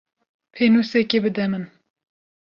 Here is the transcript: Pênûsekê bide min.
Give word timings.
Pênûsekê 0.53 1.19
bide 1.23 1.45
min. 1.51 1.63